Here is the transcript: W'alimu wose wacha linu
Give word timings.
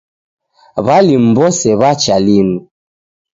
W'alimu 0.85 1.27
wose 1.39 1.67
wacha 1.81 2.15
linu 2.25 2.57